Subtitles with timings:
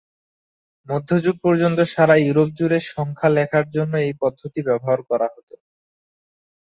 [0.87, 5.49] মধ্যযুগ পর্যন্ত সারা ইউরোপ জুড়ে সংখ্যা লেখার জন্য এই পদ্ধতি ব্যবহার করা হত।